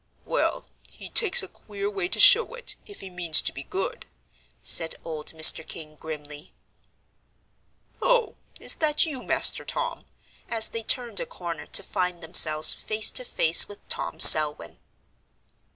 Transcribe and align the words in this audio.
"Well, 0.25 0.65
he 0.89 1.09
takes 1.11 1.43
a 1.43 1.47
queer 1.47 1.87
way 1.87 2.07
to 2.07 2.19
show 2.19 2.55
it, 2.55 2.75
if 2.87 3.01
he 3.01 3.09
means 3.11 3.39
to 3.43 3.51
be 3.53 3.61
good," 3.61 4.07
said 4.63 4.95
old 5.05 5.31
Mr. 5.31 5.63
King, 5.63 5.95
grimly. 5.97 6.53
"Oh, 8.01 8.33
is 8.59 8.73
that 8.77 9.05
you, 9.05 9.21
Master 9.21 9.63
Tom?" 9.63 10.05
as 10.49 10.69
they 10.69 10.81
turned 10.81 11.19
a 11.19 11.27
corner 11.27 11.67
to 11.67 11.83
find 11.83 12.23
themselves 12.23 12.73
face 12.73 13.11
to 13.11 13.23
face 13.23 13.67
with 13.69 13.87
Tom 13.89 14.19
Selwyn. 14.19 14.79